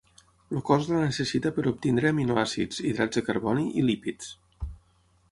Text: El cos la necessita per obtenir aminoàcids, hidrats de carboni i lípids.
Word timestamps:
El 0.51 0.61
cos 0.67 0.87
la 0.91 1.01
necessita 1.01 1.51
per 1.57 1.65
obtenir 1.71 2.07
aminoàcids, 2.11 2.79
hidrats 2.93 3.19
de 3.19 3.23
carboni 3.27 3.67
i 3.83 3.85
lípids. 3.91 4.33